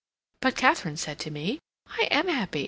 But 0.41 0.55
Katharine 0.55 0.97
said 0.97 1.19
to 1.19 1.29
me, 1.29 1.59
'I 1.85 2.07
am 2.09 2.27
happy. 2.27 2.59